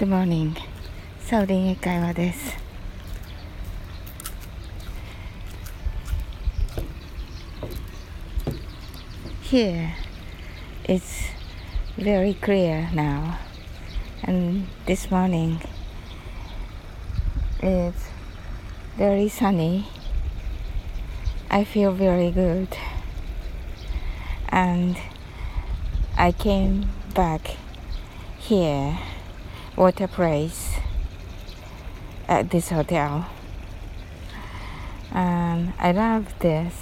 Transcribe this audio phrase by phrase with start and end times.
[0.00, 0.56] Good morning.
[1.20, 2.56] さおりん英会話です。
[9.50, 9.90] Here
[10.84, 11.02] it's
[11.98, 13.36] very clear now,
[14.26, 15.58] and this morning
[17.60, 17.92] it's
[18.96, 19.84] very sunny.
[21.50, 22.68] I feel very good,
[24.50, 24.96] and
[26.16, 27.58] I came back
[28.38, 28.94] here.
[29.80, 30.76] Water Place,
[32.28, 33.26] at this hotel.
[35.10, 36.74] And I love this.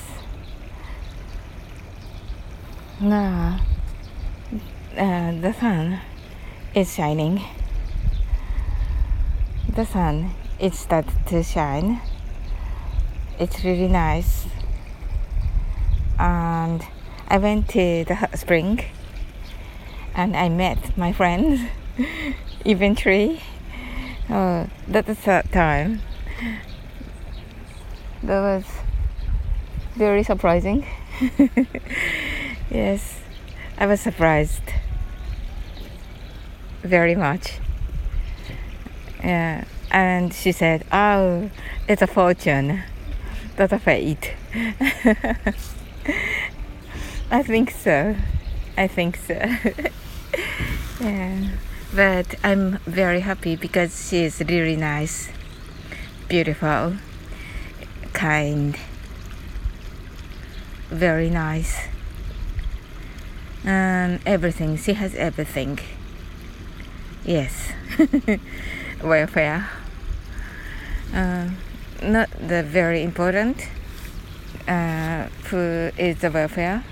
[3.00, 3.60] Now,
[4.96, 6.00] uh, the sun
[6.74, 7.44] is shining.
[9.72, 12.00] The sun it started to shine.
[13.38, 14.48] It's really nice.
[16.18, 16.82] And
[17.28, 18.84] I went to the hot spring
[20.16, 21.60] and I met my friends
[22.64, 23.40] eventually.
[24.28, 26.00] Uh, that was that time.
[28.22, 28.64] That was
[29.94, 30.86] very surprising.
[32.70, 33.20] yes,
[33.78, 34.62] I was surprised
[36.82, 37.58] very much.
[39.22, 41.50] Yeah, and she said, "Oh,
[41.88, 42.82] it's a fortune.
[43.56, 44.34] That's a fate."
[47.30, 48.16] I think so.
[48.76, 49.34] I think so.
[51.00, 51.48] yeah.
[51.94, 55.30] But I'm very happy because she is really nice,
[56.28, 56.96] beautiful,
[58.12, 58.76] kind,
[60.90, 61.86] very nice.
[63.64, 64.76] And everything.
[64.76, 65.78] She has everything.
[67.24, 67.72] Yes.
[69.02, 69.68] Welfare.
[71.12, 71.48] Uh,
[72.02, 73.68] not the very important
[74.68, 76.84] uh, who is the welfare,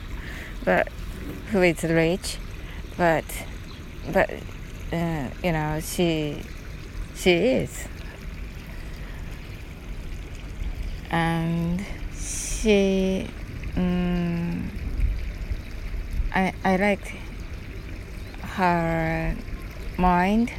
[0.64, 0.88] but
[1.52, 2.38] who is rich,
[2.96, 3.24] but
[4.12, 4.30] but
[4.92, 6.42] uh, you know she
[7.14, 7.86] she is,
[11.10, 11.84] and
[12.18, 13.28] she
[13.76, 14.70] um,
[16.34, 17.12] I I liked
[18.42, 19.34] her
[19.98, 20.52] mind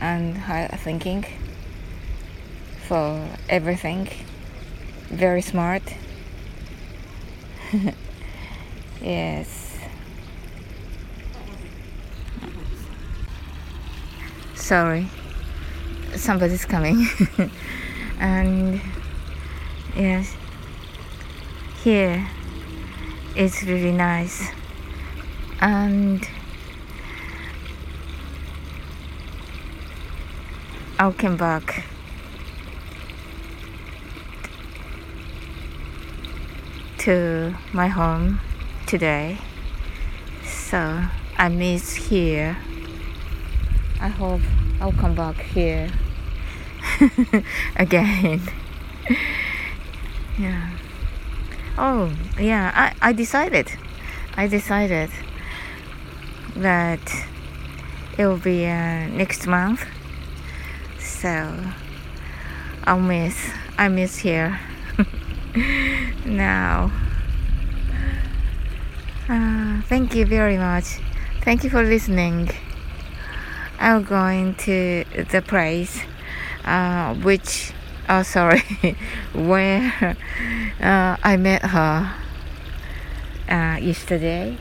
[0.00, 1.24] and her thinking
[2.86, 4.08] for everything.
[5.10, 5.82] Very smart.
[9.00, 9.67] Yes
[14.68, 15.08] sorry.
[16.14, 17.06] Somebody's coming.
[18.20, 18.80] And
[19.96, 20.36] yes.
[21.82, 22.28] Here.
[23.34, 24.46] It's really nice.
[25.62, 26.28] And
[30.98, 31.84] I'll come back.
[36.98, 38.40] To my home
[38.86, 39.38] today.
[40.44, 41.04] So
[41.38, 42.58] I miss here
[44.00, 44.40] I hope
[44.80, 45.90] I'll come back here.
[47.76, 48.40] Again.
[50.38, 50.70] Yeah.
[51.76, 53.72] Oh yeah I, I decided.
[54.36, 55.10] I decided
[56.56, 57.00] that
[58.16, 59.84] it will be uh, next month.
[60.98, 61.56] So
[62.84, 64.60] I'll miss I miss here.
[66.24, 66.92] Now.
[69.28, 70.98] Uh, thank you very much.
[71.42, 72.50] Thank you for listening
[73.78, 76.00] I'm going to the place
[76.64, 77.72] uh, which
[78.08, 78.62] oh sorry
[79.34, 80.16] where
[80.80, 82.14] uh, I met her
[83.48, 84.58] uh, yesterday.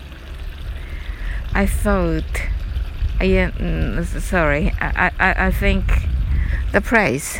[1.53, 2.23] I thought
[3.19, 5.85] yeah mm, sorry I, I, I think
[6.71, 7.39] the place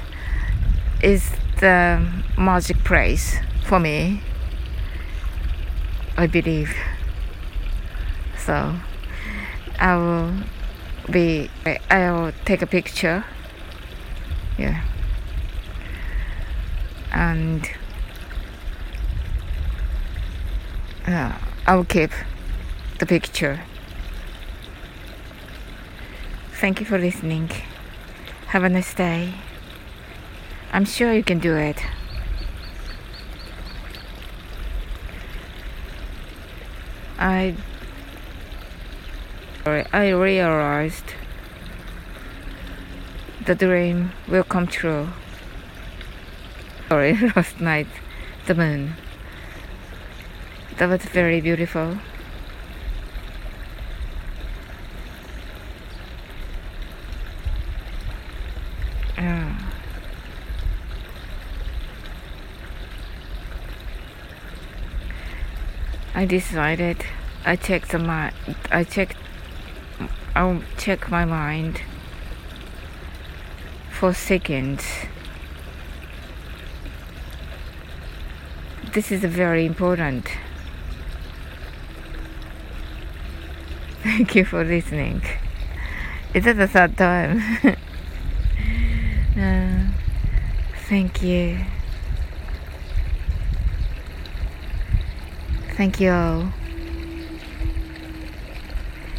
[1.04, 1.30] is
[1.60, 2.04] the
[2.38, 4.22] magic place for me
[6.18, 6.76] I believe.
[8.40, 8.74] So
[9.80, 10.34] I will
[11.12, 11.50] be
[11.90, 13.24] I'll take a picture.
[14.58, 14.84] Yeah.
[17.12, 17.70] And
[21.08, 22.12] uh, I'll keep
[23.00, 23.62] the picture.
[26.60, 27.50] Thank you for listening.
[28.48, 29.34] Have a nice day.
[30.74, 31.78] I'm sure you can do it.
[37.20, 37.56] I
[39.68, 41.14] I realized
[43.46, 45.10] the dream will come true.
[46.88, 47.88] Sorry, last night,
[48.46, 48.94] the moon.
[50.78, 51.98] That was very beautiful.
[59.18, 59.58] Yeah.
[66.16, 67.06] I decided
[67.46, 68.00] I checked the
[68.72, 69.18] I checked
[70.38, 71.82] I'll check my mind
[73.90, 74.86] for seconds.
[78.94, 80.28] This is very important.
[84.04, 85.24] Thank you for listening.
[86.36, 87.42] Is that the third time?
[89.36, 89.86] uh,
[90.88, 91.66] thank you.
[95.76, 96.54] Thank you all.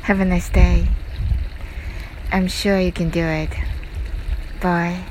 [0.02, 0.86] Have a nice day.
[2.30, 3.50] I'm sure you can do it.
[4.60, 5.04] Bye.